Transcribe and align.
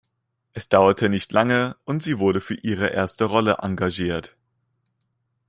Es 0.53 0.67
dauerte 0.67 1.09
nicht 1.09 1.31
lange 1.31 1.75
und 1.85 2.01
sie 2.01 2.17
wurde 2.17 2.41
für 2.41 2.55
ihre 2.55 2.87
erste 2.87 3.25
Rolle 3.25 3.57
engagiert. 3.61 4.35